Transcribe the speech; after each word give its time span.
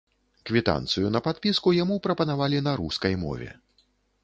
Квітанцыю 0.49 1.11
на 1.15 1.21
падпіску 1.27 1.75
яму 1.83 1.99
прапанавалі 2.09 2.65
на 2.71 2.75
рускай 2.83 3.13
мове. 3.27 3.49